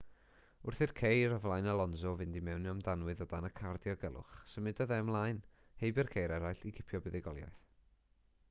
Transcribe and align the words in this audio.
wrth 0.69 0.79
i'r 0.83 0.93
ceir 0.99 1.33
o 1.33 1.35
flaen 1.41 1.67
alonso 1.73 2.13
fynd 2.21 2.39
i 2.39 2.41
mewn 2.47 2.65
am 2.71 2.79
danwydd 2.87 3.21
o 3.25 3.27
dan 3.33 3.49
y 3.49 3.51
car 3.59 3.79
diogelwch 3.83 4.39
symudodd 4.55 4.93
e 4.95 4.99
ymlaen 5.03 5.41
heibio'r 5.83 6.11
ceir 6.17 6.33
eraill 6.39 6.65
i 6.71 6.73
gipio 6.81 7.03
buddugoliaeth 7.09 7.61